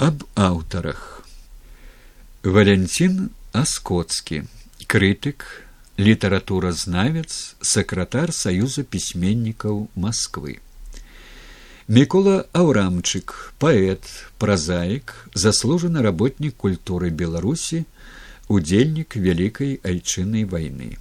[0.00, 1.00] Аб аўтарах
[2.42, 3.16] Валянцін
[3.52, 4.38] Аскоцкі,
[4.88, 5.44] крытык,
[6.00, 10.56] літаратуразнавец, сакратар саюза пісьменнікаў Масквы.
[11.84, 14.08] Мікола Аўрамчык, паэт,
[14.40, 17.84] празаік, заслужаны работнік культуры Беларусі,
[18.48, 20.96] удзельнік вялікай айчыннай вайны.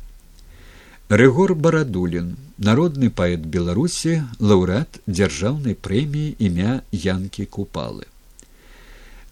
[1.08, 8.08] Рэгор Барадулін, народны паэт Беларусі, лаўрад дзяржаўнай прэміі імя Янкі Купалы.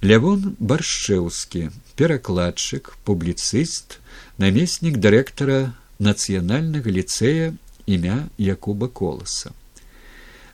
[0.02, 3.98] Лявон баршчэўскі перакладчык публіцыст
[4.38, 7.58] намеснік дырэктара нацыянальнага ліцэя
[7.90, 9.58] імя якуба коласа.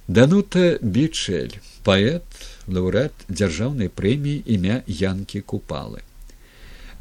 [0.07, 2.23] Данута бічэль паэт
[2.71, 5.99] лаўрад дзяржаўнай прэміі імя янкі купалы.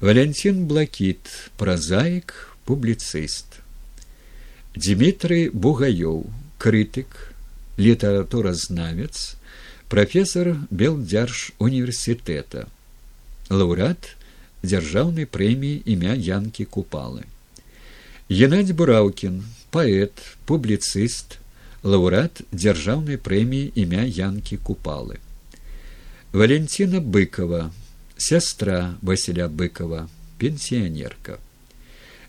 [0.02, 1.30] Валянцін блакіт
[1.63, 3.63] празаік публіцыст.
[4.74, 6.27] Дмітрый бугаёў
[6.59, 7.07] крытык
[7.79, 9.38] літаратуразнавец
[9.94, 12.68] прафесор белдзярж універсітэта
[13.50, 14.14] лаўрад
[14.64, 17.24] дзяржаўнай прэміі імя янкі купалы
[18.30, 21.38] геннадзь бураўкін паэт публіцыст
[21.84, 25.20] лаўрад дзяржаўнай прэміі імя янкі купалы
[26.34, 27.68] валенціна быкова
[28.30, 30.07] сястра васіля быкова
[30.41, 31.38] пенсіянерка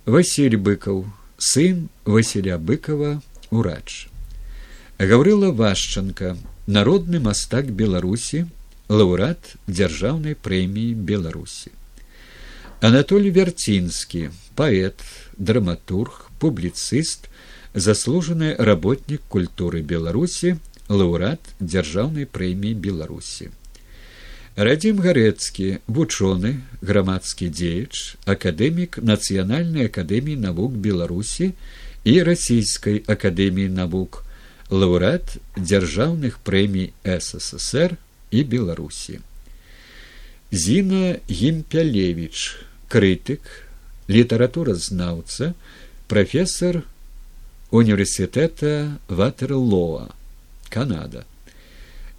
[0.06, 1.02] василь быкаў
[1.50, 3.10] сын васіля быкова
[3.50, 4.06] урач
[5.02, 8.46] гаврыла вашчанка народны мастак беларусі
[8.88, 11.70] лаўрад дзяржаўнай прэміі беларусі
[12.80, 15.04] анатолий вярцінскі паэт
[15.36, 17.30] драматург публіцыст
[17.74, 20.56] заслужаны работнік культуры беларусі
[20.88, 23.50] лаўрад дзяржаўнай прэміі беларусі
[24.68, 31.52] радзім гарэцкі вучоны грамадскі дзеяч акадэмік нацыянальнай акадэміі навук беларусі
[32.02, 34.24] і расійскай акадэміі навук
[34.69, 37.97] лаўрэат дзяржаўных прэмій ссср
[38.31, 39.19] і беларусі.
[40.51, 43.41] Зіна гімпялевич крытык
[44.07, 45.53] літаратуразнаўца
[46.07, 46.83] прафесор
[47.71, 50.13] універсітэта ватерлоа
[50.69, 51.25] канада.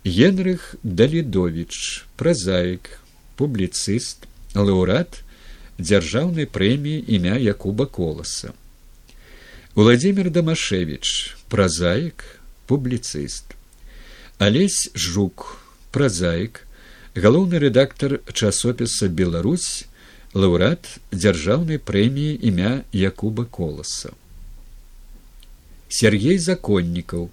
[0.04, 2.98] Генрых далідович празаік
[3.38, 5.22] публіцыст лаўрад
[5.78, 8.52] дзяржаўнай прэміі імя якуба коласа
[9.75, 12.23] владимир дамашевич празаік
[12.67, 13.55] публіцыст
[14.38, 15.45] алесь жук
[15.91, 16.66] празаік
[17.16, 19.85] галоўны рэдактар часопіса беларусь
[20.33, 24.13] лаўрад дзяржаўнай прэміі імя якуба коласа
[25.89, 27.29] сергей законнікаў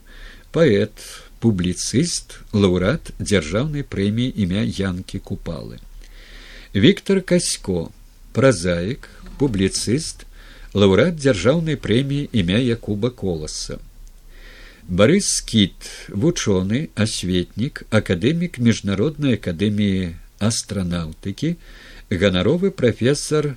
[0.56, 1.04] паэт
[1.44, 5.82] публіцыст лаўрад дзяржаўнай прэміі імя янкі купалы
[6.72, 7.90] виктор касько
[8.32, 10.24] празаік публіцыст
[10.73, 13.79] лаўрад дзяржаўнай прэміі імя якуба коласа.
[14.87, 21.55] Барыс скіт вучоны асветнік акадэмік міжнароднай акадэміі астранаўтыкі
[22.09, 23.53] ганаровы прафесор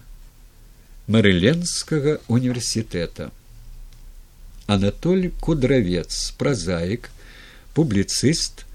[1.06, 3.30] марыленскага універсітэта.
[4.66, 7.10] Анатоль кудравец празаік
[7.78, 8.66] публіцыст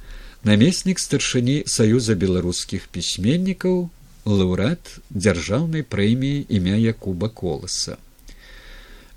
[0.48, 3.90] намеснік старшыні саюза беларускіх пісьменнікаў
[4.26, 8.00] лаўрад дзяржаўнай прэміі імя якуба коласа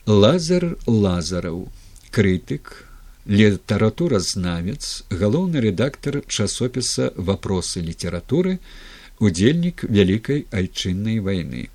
[0.07, 1.67] лазар лазараў
[2.15, 2.87] крытык
[3.27, 8.59] літаратуразнавец галоўны рэдактар часопіса вопросы літаратуры
[9.19, 11.67] удзельнік вялікай айчыннай вайны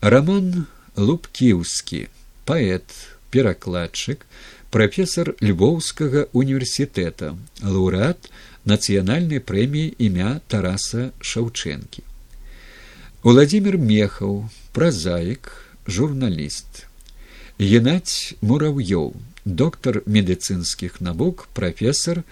[0.00, 2.02] роман лубкіўскі
[2.50, 2.98] паэт
[3.30, 4.26] перакладчык
[4.74, 7.32] прафесор львоўскага універсітэта
[7.62, 8.30] лаўрэат
[8.66, 12.02] нацыянальнай прэміі імя тараса шаўчэнкі
[13.22, 14.38] владимир мехаў
[14.74, 15.50] празаік
[15.86, 16.86] журналіст
[17.58, 19.12] геннадзь мурав'ёў
[19.44, 22.22] доктор медыцынскіх навук прафесор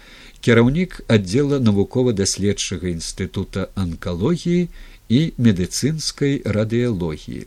[0.41, 4.69] кіраўнік аддзела навукова-даследчага інстытута анкалогіі
[5.09, 7.47] і медыцынскай радыялогіі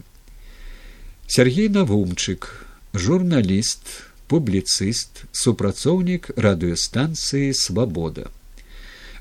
[1.28, 2.50] сергей навумчык
[2.94, 3.94] журналіст
[4.28, 8.28] публіцыст супрацоўнік радыёстанцыі свабода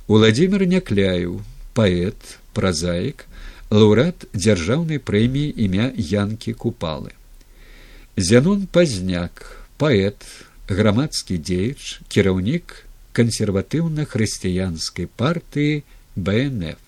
[0.08, 1.40] владимир някляю
[1.74, 3.24] паэт празаік
[3.70, 7.14] лаўрад дзяржаўнай прэміі імя янкі купалы
[8.16, 9.46] зянон пазняк
[9.78, 10.26] паэт
[10.68, 12.84] грамадскі дзеяч кіраўнік
[13.16, 15.82] кансерватыўна-хрысціянскай партыі
[16.14, 16.78] бнф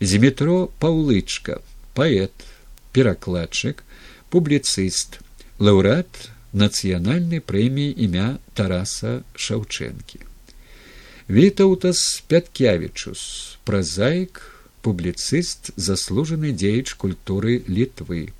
[0.00, 1.60] зметро паўлычка
[1.98, 2.32] паэт
[2.94, 3.82] перакладчык
[4.30, 5.18] публіцыст
[5.58, 6.08] лаўрад
[6.52, 10.22] нацыянальнай прэміі імя тараса шаўчэнкі
[11.28, 13.20] вітаўтас пяткявічус
[13.68, 14.40] празаік
[14.80, 18.32] публіцыст заслужаны дзеяч культуры літвы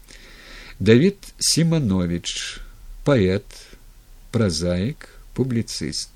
[0.83, 2.61] давід сіманович
[3.05, 3.45] паэт
[4.31, 6.11] празаік публіцыст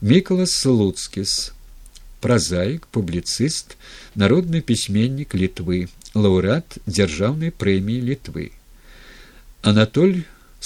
[0.00, 1.52] мікалас слуцкіс
[2.22, 3.76] празаік публіцыст
[4.14, 5.78] народны пісьменнік літвы
[6.14, 8.50] лаўрэат дзяржаўнай прэміі літвы
[9.62, 10.22] анатоль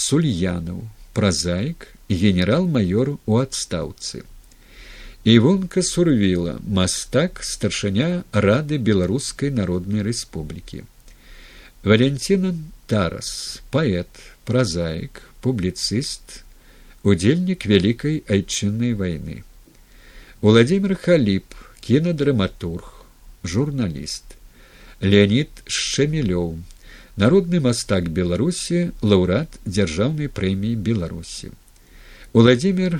[0.06, 0.82] сульянаў
[1.16, 4.24] празаік генерал-майор у адстаўцы
[5.36, 10.84] івонка сурвіла мастак старшыня рады беларускай народнай рэспублікі
[11.82, 12.54] валентина
[12.86, 14.08] тарас паэт
[14.48, 16.42] празаік публіцыст
[17.02, 19.42] удзельнік вялікай айчыннай вайны
[20.42, 21.54] владимир халіп
[21.86, 22.88] кінадраматург
[23.52, 24.36] журналіст
[25.00, 26.56] леонид шчамілёў
[27.22, 31.52] народны мастак беларусі лаўрад дзяржаўнай прэміі беларусі
[32.32, 32.98] владимир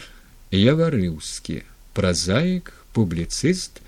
[0.53, 1.61] яварыўскі
[1.99, 3.83] празаік публіцыст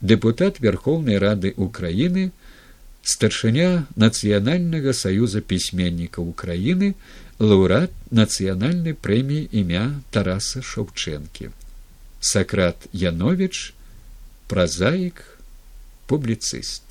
[0.00, 2.30] дэпутат верхоўнай рады украіны
[3.02, 6.94] старшыня нацыянальнага саюза пісьменнікаў украіны
[7.38, 11.52] лаўрад нацыянальнай прэміі імя тараса шаўчэнкі
[12.20, 13.72] Сакрат Янович,
[14.48, 15.38] прозаик,
[16.06, 16.82] публицист.